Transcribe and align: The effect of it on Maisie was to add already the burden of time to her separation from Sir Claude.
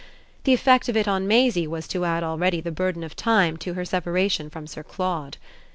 The 0.45 0.53
effect 0.55 0.89
of 0.89 0.97
it 0.97 1.07
on 1.07 1.27
Maisie 1.27 1.67
was 1.67 1.87
to 1.89 2.05
add 2.05 2.23
already 2.23 2.59
the 2.59 2.71
burden 2.71 3.03
of 3.03 3.15
time 3.15 3.55
to 3.57 3.75
her 3.75 3.85
separation 3.85 4.49
from 4.49 4.65
Sir 4.65 4.81
Claude. 4.81 5.37